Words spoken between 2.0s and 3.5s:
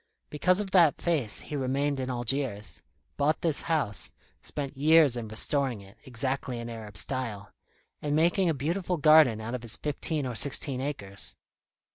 Algiers, bought